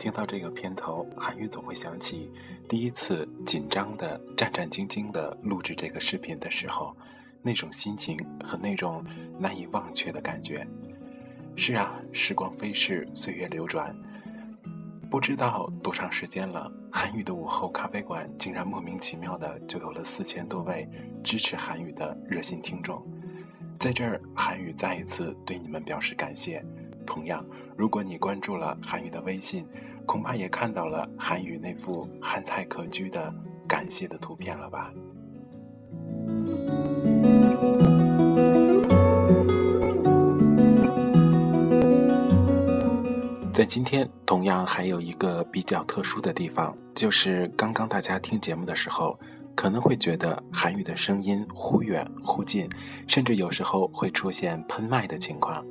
[0.00, 2.32] 听到这个片头，韩愈总会想起
[2.66, 6.96] 第一次紧张的、战战兢兢的录制这个视频的时候，
[7.42, 9.04] 那种心情和那种
[9.38, 10.66] 难以忘却的感觉。
[11.54, 13.94] 是啊，时光飞逝，岁月流转，
[15.10, 20.88] 不知道多长时间了，韩愈的午后咖啡馆竟然莫名其妙的就有了四千多位
[21.22, 23.06] 支持韩愈的热心听众。
[23.78, 26.64] 在这儿，韩语再一次对你们表示感谢。
[27.10, 27.44] 同样，
[27.76, 29.66] 如果你关注了韩语的微信，
[30.06, 33.34] 恐怕也看到了韩语那幅憨态可掬的
[33.66, 34.92] 感谢的图片了吧？
[43.52, 49.18] 在今天，同样还有一个比较特殊的地方，就是刚刚大家听节目的时候。
[49.56, 52.66] 可能会觉得韩语的声音忽远忽近，
[53.06, 55.62] 甚至有时候会出现喷麦的情况。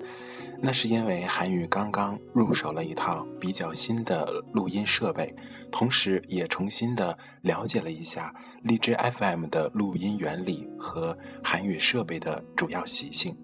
[0.62, 5.34] 那是因为韩语刚刚入手了一套比较新的录音设备，
[5.72, 8.34] 同时也重新的了解了一下
[8.64, 13.36] 荔枝 FM 的录音原理和韩语设备的主要习性。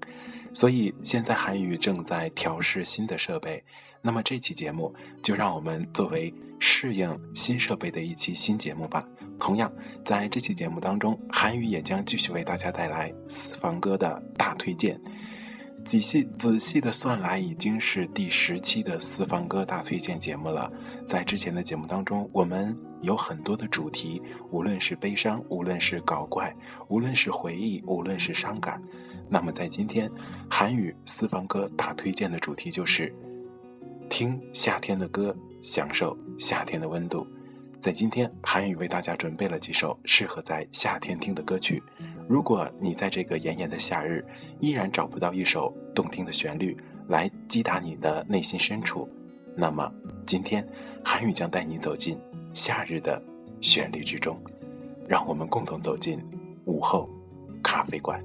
[0.54, 3.64] 所以现在韩语正在调试新的设备。
[4.02, 4.94] 那么这期节目
[5.24, 9.04] 就让我们作为适应新设备的一期新节目吧。
[9.40, 9.72] 同样，
[10.04, 15.02] 在这期节目当中，韩语也将继续为大家带来私房歌的大推荐。
[15.86, 20.72] 仔细仔细的算来，已经是第十期的私房歌大推荐节目了。
[21.08, 24.20] 在之前的节目当中，我们有很多的主题，
[24.50, 26.54] 无论是悲伤，无论是搞怪，
[26.88, 28.82] 无论是回忆，无论是伤感。
[29.30, 30.10] 那么在今天，
[30.50, 33.14] 韩语私房歌大推荐的主题就是
[34.10, 37.28] 听夏天的歌，享受夏天的温度。
[37.86, 41.84] 在今天，韩语为大家准备了几首适合在夏天听的歌曲。
[42.28, 44.26] 如果你在这个炎炎的夏日
[44.60, 46.76] 依然找不到一首动听的旋律
[47.10, 49.08] 来击打你的内心深处，
[49.56, 49.88] 那么
[50.26, 50.68] 今天
[51.04, 52.18] 韩语将带你走进
[52.56, 53.22] 夏日的
[53.62, 54.36] 旋律之中，
[55.08, 56.20] 让我们共同走进
[56.66, 57.08] 午后
[57.62, 58.20] 咖啡馆。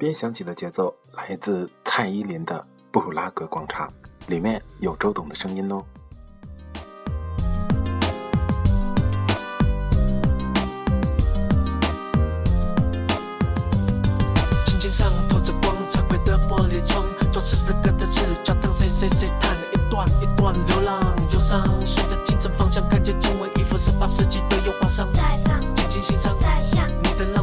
[0.00, 2.54] 边响起的节奏来自蔡依林的
[2.90, 3.86] 《布鲁拉格广场》，
[4.30, 5.84] 里面有周董的声音哦。
[14.90, 21.00] 上透着光，彩绘的玻璃窗，装饰着歌的赤脚当谁谁谁弹一段一段流浪
[21.32, 25.08] 忧伤，顺着清晨方向，看见经文一幅十八世纪的油画上，
[25.76, 26.34] 静静欣赏
[27.04, 27.39] 你的浪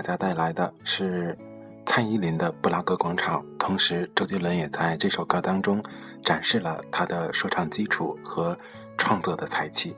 [0.00, 1.36] 大家带来的是
[1.84, 5.84] 蔡依林的《布拉格广场》，同时周杰伦也在这首歌当中
[6.24, 8.58] 展示了他的说唱基础和
[8.96, 9.94] 创作的才气。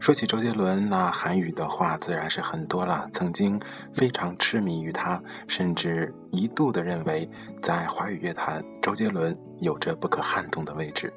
[0.00, 3.08] 说起周杰伦，那韩语的话自然是很多了。
[3.12, 3.60] 曾经
[3.92, 7.30] 非常痴迷于他，甚至一度的认为
[7.62, 11.12] 在华语乐坛，周杰伦有着不可撼动的位置。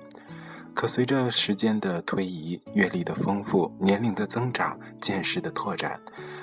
[0.77, 5.99] 可随着时间的推移，阅历的丰富，年龄的增长，见识的拓展。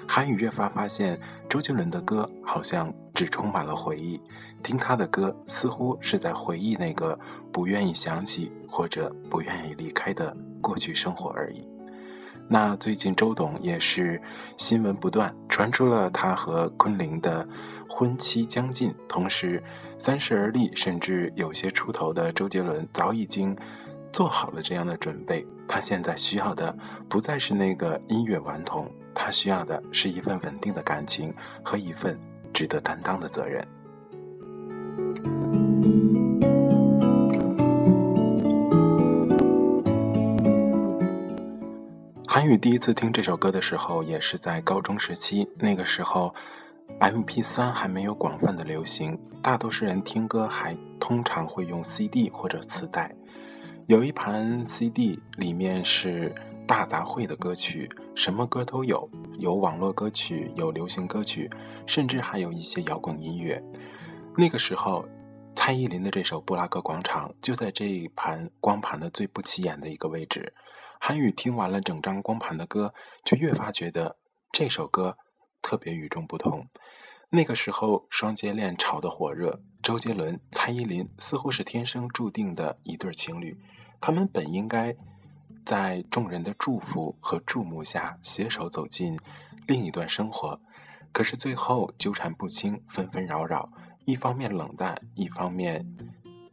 [0.08, 1.16] 韩宇越发发现，
[1.48, 4.20] 周杰伦的歌好像只充满了回忆，
[4.60, 7.16] 听他的歌似乎是在回忆那个
[7.52, 11.64] 不愿意想起或者不愿意离开的过去生活而已。
[12.48, 14.20] 那最近周董也是
[14.56, 17.46] 新闻不断，传出了他和昆凌的
[17.88, 19.62] 婚期将近，同时
[19.96, 23.56] 三十而立，甚至有些出头的周杰伦早已经
[24.14, 25.44] 做好了这样的准备。
[25.66, 26.72] 他现在需要的
[27.08, 32.16] 不再是那个音乐顽童，他需要的是一份稳定的感情和一份
[32.52, 33.66] 值得担当的责任。
[42.28, 45.48] 韩宇第一次听这首歌的时候，也是在高中时期。
[45.58, 46.32] 那个时候
[47.00, 53.12] ，MP3 还没有广泛的流行，大多数人听歌还通常会用 CD 或者磁带。
[53.86, 56.34] 有一盘 CD，里面是
[56.66, 61.50] 大杂烩的歌曲，什么歌都有，有网络歌曲，有流行歌曲，
[61.86, 63.62] 甚至还有一些摇滚音乐。
[64.38, 65.06] 那个时候，
[65.54, 70.54] 蔡依林的这首《布拉格广场》就在这一盘光盘的最不起眼的一个位置。
[70.98, 74.16] 韩宇听完了整张光盘的歌，就越发觉得
[74.50, 75.18] 这首歌
[75.60, 76.68] 特别与众不同。
[77.34, 83.58] 那个时候，双节恋炒得火热，周杰伦、蔡依林似乎是天生注定的一对情侣。
[84.00, 84.94] 他们本应该
[85.66, 89.18] 在众人的祝福和注目下携手走进
[89.66, 90.60] 另一段生活，
[91.10, 93.68] 可是最后纠缠不清，纷纷扰扰，
[94.04, 95.84] 一方面冷淡，一方面。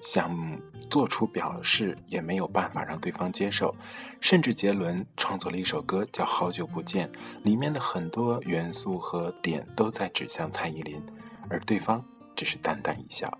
[0.02, 3.74] 想做出表示，也没有办法让对方接受，
[4.20, 7.08] 甚至杰伦创作了一首歌叫《好久不见》，
[7.44, 11.02] 里面的很多元素和点都在指向蔡依林，
[11.50, 12.04] 而对方
[12.36, 13.32] 只是淡淡一笑。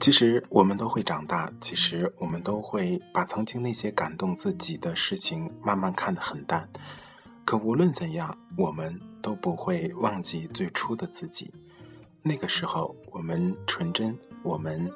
[0.00, 6.66] 其实我们都会长大，其实我们都会把曾经那些感动自己的事情慢慢看得很淡。
[7.44, 11.52] 可无论怎样，我们都不会忘记最初的自己。
[12.22, 14.90] 那个时候，我们纯真，我们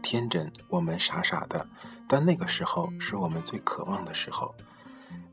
[0.00, 1.68] 天真，我们傻傻的。
[2.08, 4.54] 但那个时候是我们最渴望的时候。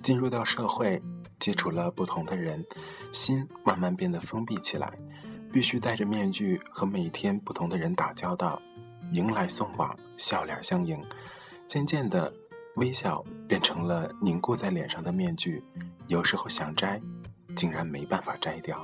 [0.02, 1.02] 进入到社会，
[1.40, 2.66] 接触了不同的人，
[3.14, 4.92] 心慢慢变得封闭起来，
[5.54, 8.62] 必须戴着面具和每天不同的人打交道。
[9.12, 11.00] 迎来送往，笑脸相迎，
[11.68, 12.34] 渐渐的，
[12.76, 15.64] 微笑变成了凝固在脸上的面具。
[16.08, 17.02] 有时候想摘，
[17.56, 18.78] 竟然没办法摘掉。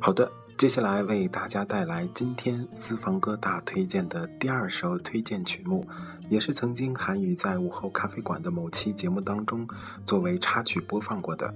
[0.00, 0.30] 好的。
[0.56, 5.84] 接下来为大家带来今天私房歌大推荐的第二首推荐曲目，
[6.28, 9.68] 也是曾经韩语在午后咖啡馆的某期节目当中
[10.06, 11.54] 作为插曲播放过的，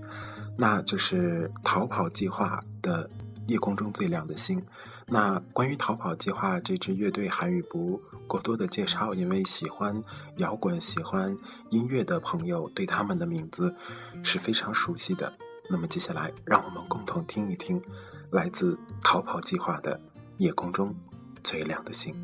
[0.57, 3.09] 那就是逃跑计划的
[3.47, 4.61] 《夜空中最亮的星》。
[5.07, 10.05] 那关于逃跑计划这支乐队，韩语不过多的介绍，因为喜欢
[10.37, 11.37] 摇滚、喜欢
[11.71, 13.75] 音乐的朋友对他们的名字
[14.23, 15.33] 是非常熟悉的。
[15.71, 17.83] 那么接下来，让我们共同听一听。
[18.31, 19.99] 来自逃跑计划的
[20.37, 20.95] 夜空中
[21.43, 22.15] 最亮的星。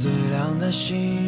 [0.00, 1.27] 最亮的星，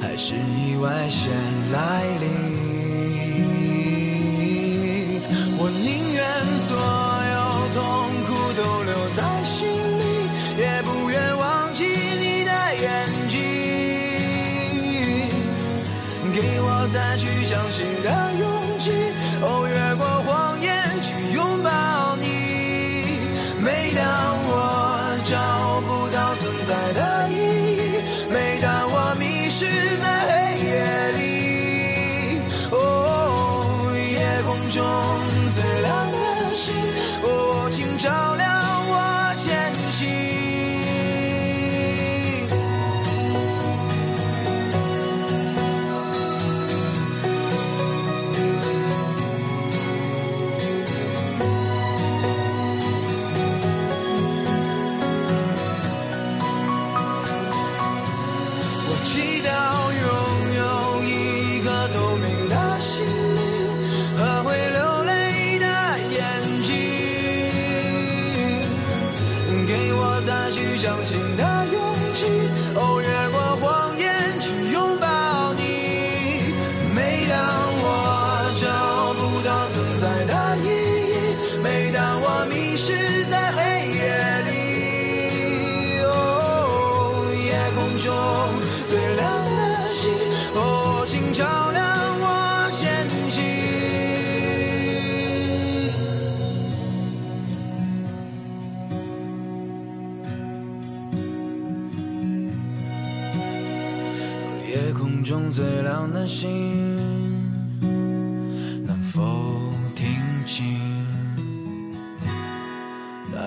[0.00, 1.32] 还是意外先
[1.72, 3.65] 来临。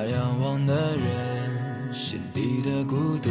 [0.02, 3.30] 那仰望的人心底的孤独。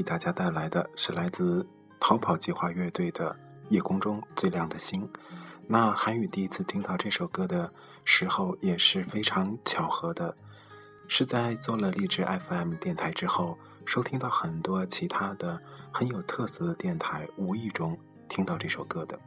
[0.00, 1.66] 为大家带来的是来自
[2.00, 3.32] 逃跑计划乐队的
[3.68, 5.02] 《夜空中最亮的星》。
[5.66, 7.70] 那韩宇第一次听到这首歌的
[8.02, 10.34] 时候也是非常巧合的，
[11.06, 15.60] 是在做了励志 FM 电台之后，收听到很多其他的
[15.92, 19.20] 很有特色的电台，无意中听到这首歌的。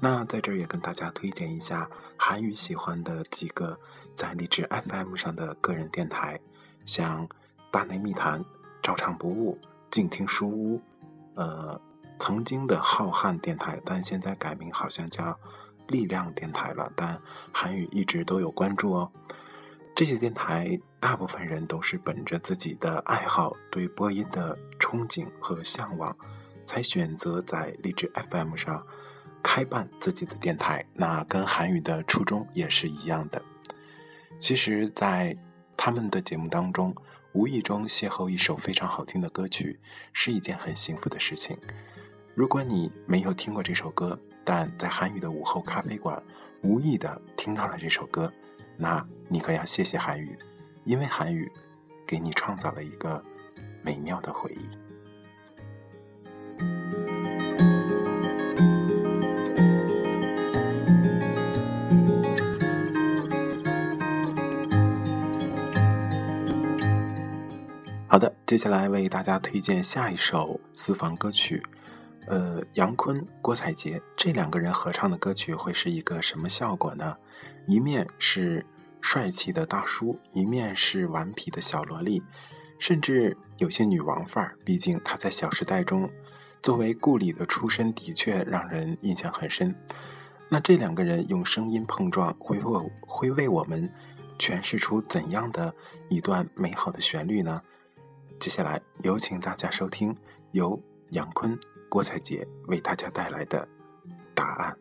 [0.00, 3.78] 那在这儿也跟大家推荐一下韩宇喜欢的几个
[4.14, 6.40] 在励志 FM 上的个人电台，
[6.86, 7.28] 像
[7.70, 8.42] 大内密谈。
[8.80, 9.58] 照常不误，
[9.90, 10.82] 静听书屋，
[11.34, 11.80] 呃，
[12.18, 15.38] 曾经的浩瀚电台，但现在改名好像叫
[15.86, 16.92] 力量电台了。
[16.94, 17.20] 但
[17.52, 19.10] 韩语一直都有关注哦。
[19.94, 26.16] 这些电台大部分人都是本着自己的爱好、对播音的憧憬和向往，
[26.66, 28.86] 才选择在励志 FM 上
[29.42, 30.84] 开办自己的电台。
[30.92, 33.42] 那跟韩语的初衷也是一样的。
[34.38, 35.36] 其实，在
[35.76, 36.94] 他们的节目当中。
[37.38, 39.78] 无意中邂逅一首非常好听的歌曲，
[40.12, 41.56] 是一件很幸福的事情。
[42.34, 46.20] 如果你没有听过这首歌，但在韩语的午后咖啡馆
[46.64, 48.32] 无意的听到了这首歌，
[48.76, 50.36] 那你可要谢谢韩语，
[50.84, 51.48] 因为韩语
[52.04, 53.22] 给你创造了一个
[53.84, 54.68] 美妙的回忆。
[68.48, 71.62] 接下来为大家推荐下一首私房歌曲。
[72.28, 77.14] 呃，杨坤、郭采洁这两个人合唱的歌曲会是一个什么效果呢？
[77.66, 78.64] 一面是
[79.02, 82.22] 帅气的大叔，一面是顽皮的小萝莉，
[82.78, 84.56] 甚至有些女王范儿。
[84.64, 86.10] 毕竟他在《小时代》中
[86.62, 89.74] 作为顾里的出身，的确让人印象很深。
[90.48, 93.92] 那这两个人用声音碰撞，会为会为我们
[94.38, 95.74] 诠释出怎样的
[96.08, 97.60] 一段美好的旋律呢？
[98.38, 100.16] 接下来有请大家收听
[100.52, 103.66] 由杨坤、郭采洁为大家带来的
[104.32, 104.76] 《答案》。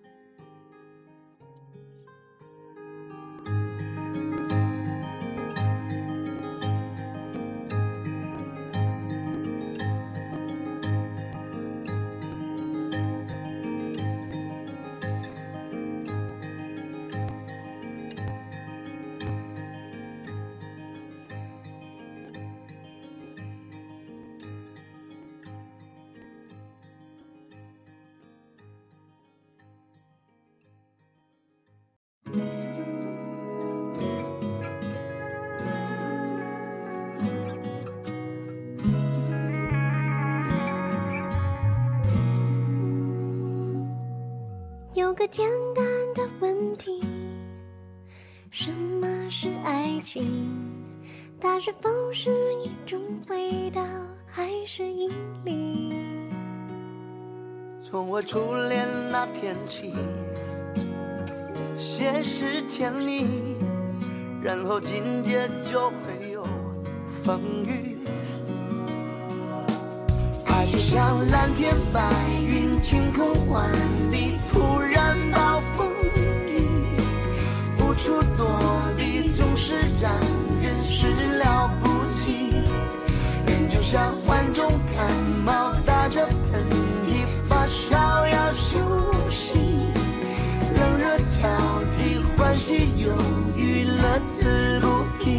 [45.17, 47.01] 个简单的问题：
[48.51, 50.23] 什么是爱情？
[51.41, 52.29] 它是否是
[52.63, 53.81] 一种味道，
[54.27, 55.09] 还是引
[55.43, 55.91] 力？
[57.83, 59.91] 从我初恋那天起，
[61.79, 63.25] 先是甜蜜，
[64.39, 66.43] 然后紧接就会有
[67.23, 67.97] 风雨。
[70.89, 72.01] 像蓝天白
[72.41, 73.69] 云，晴空万
[74.09, 75.85] 里，突然暴风
[76.47, 76.61] 雨，
[77.77, 78.47] 无处躲
[78.95, 80.09] 避，总是让
[80.61, 81.07] 人始
[81.39, 81.89] 料不
[82.23, 82.63] 及。
[83.45, 85.11] 人就像患重感
[85.43, 86.63] 冒，打着喷
[87.03, 88.77] 嚏，发烧要休
[89.29, 89.59] 息，
[90.73, 91.43] 冷热交
[91.97, 93.11] 替，欢喜忧
[93.57, 95.36] 郁，乐此不疲。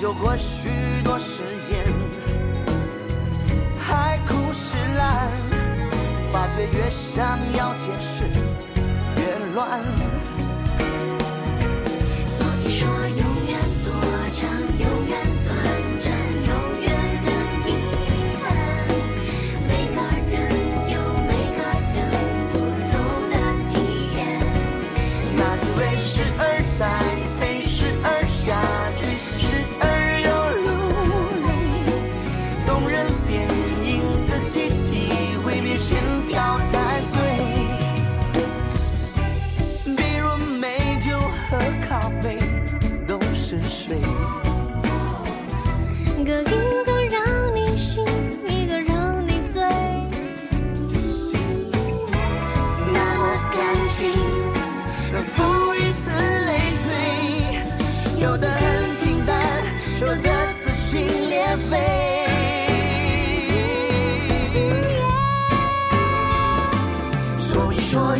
[0.00, 0.68] 有过许
[1.04, 1.84] 多誓言，
[3.78, 5.30] 海枯石烂，
[6.32, 8.24] 发觉越想要解释
[9.20, 9.78] 越乱。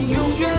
[0.08, 0.49] 永远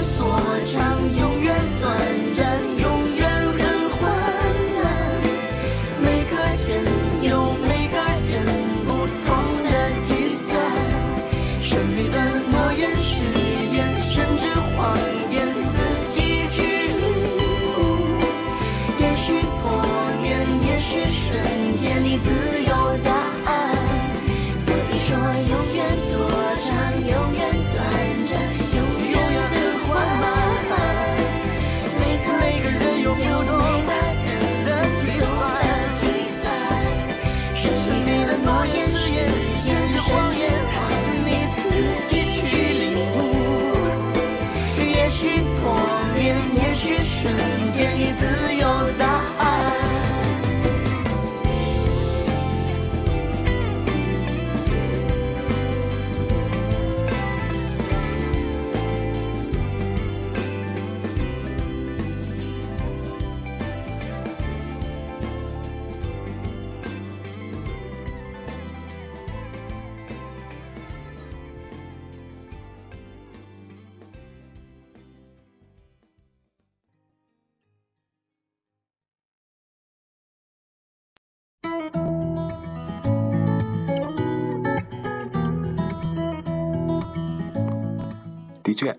[88.81, 88.97] 的确，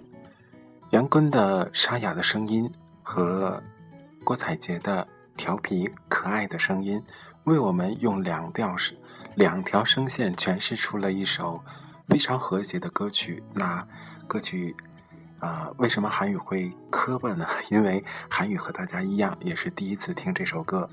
[0.90, 2.71] 杨坤的沙哑的声音
[3.03, 3.61] 和
[4.23, 7.03] 郭采洁的调皮可爱的声音，
[7.45, 8.97] 为我们用两调是
[9.35, 11.64] 两条声线诠释出了一首
[12.07, 13.42] 非常和谐的歌曲。
[13.53, 13.85] 那
[14.29, 14.77] 歌曲
[15.40, 17.45] 啊、为什么韩语会磕巴呢？
[17.68, 20.88] 因为韩语和大家一样，也是第一次听这首歌，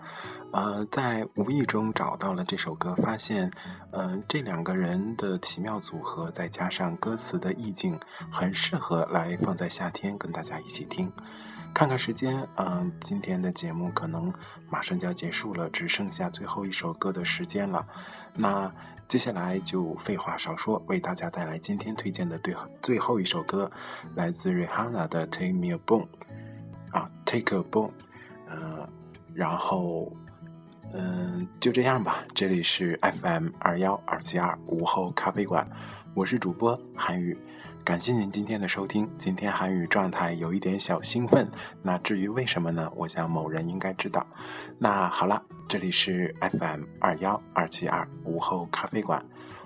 [0.52, 3.52] 呃，在无意中找到了这首歌，发现，
[3.92, 8.00] 嗯、这两个人的奇妙组合，再加上歌词的意境，
[8.32, 11.12] 很适合来放在夏天跟大家一起听。
[11.72, 14.34] 看看时间，嗯、今天的节目可能
[14.70, 17.86] 马上就要结束了，只剩下最后一首歌的时间了。
[18.34, 18.74] 那
[19.08, 23.70] 接下来就废话少说，为大家带来今天推荐的最最后一首歌，
[24.16, 26.08] 来自 Rihanna 的《Take Me a Bone》
[26.98, 27.90] 啊，《Take a Boom》，
[28.48, 28.90] 呃，
[29.36, 30.12] 然后，
[30.94, 32.24] 嗯、就这样吧。
[32.34, 35.68] 这里是 FM 二幺二七二午后咖啡馆，
[36.14, 37.38] 我是主播韩宇。
[37.84, 39.10] 感谢您今天的收听。
[39.18, 41.50] 今天韩宇状态有一点小兴奋，
[41.82, 42.92] 那至于为什么呢？
[42.96, 44.26] 我想某人应该知道。
[44.78, 49.24] 那好了，这里是 FM 二幺二七二午后咖啡馆，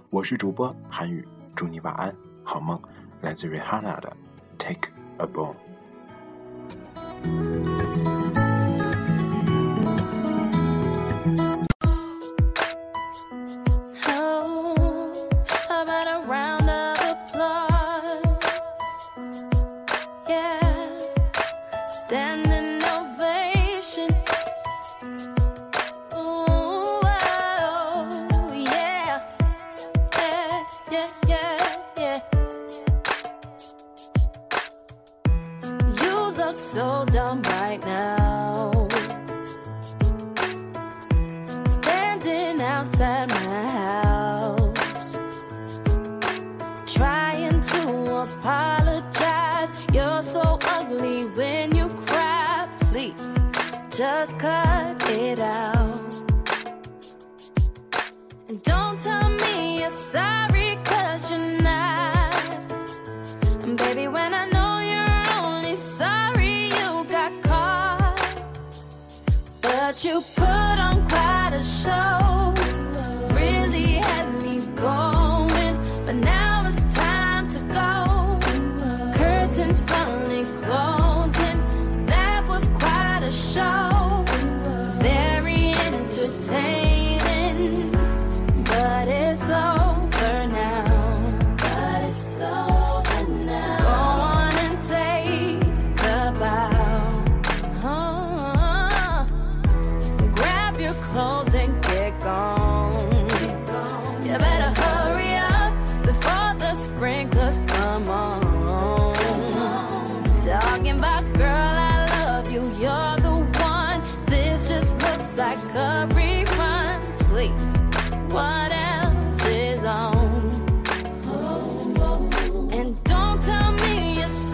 [0.10, 2.80] 我是主播韩宇，祝你晚安，好梦。
[3.22, 4.16] 来自 Rihanna 的
[4.58, 5.56] Take a Bone。
[70.04, 72.23] You put on quite a show.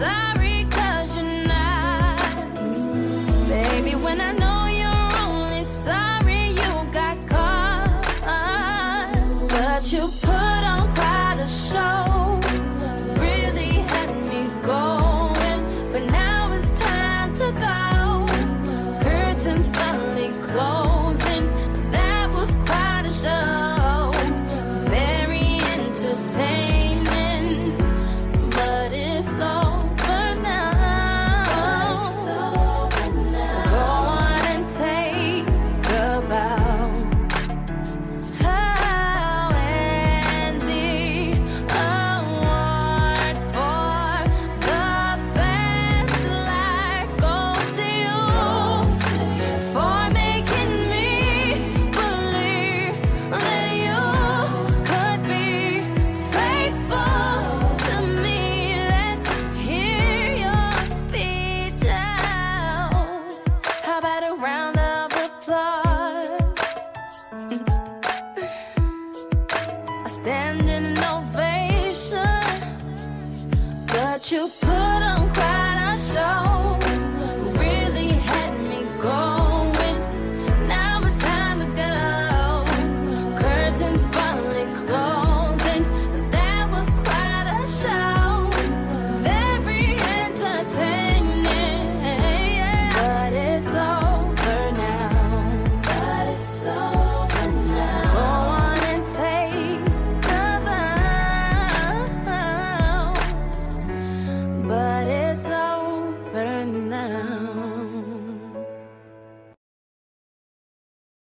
[0.00, 0.39] Sorry,